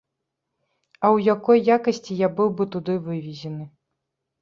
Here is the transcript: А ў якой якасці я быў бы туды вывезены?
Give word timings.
А 0.95 1.03
ў 1.15 1.27
якой 1.35 1.59
якасці 1.77 2.19
я 2.25 2.33
быў 2.41 2.49
бы 2.57 2.71
туды 2.75 2.93
вывезены? 3.13 3.65